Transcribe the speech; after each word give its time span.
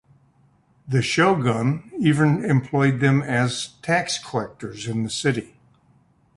The 0.87 1.03
shogun 1.03 1.91
even 1.99 2.43
employed 2.43 3.01
them 3.01 3.21
as 3.21 3.73
tax 3.83 4.17
collectors 4.17 4.87
in 4.87 5.03
the 5.03 5.11
city. 5.11 5.59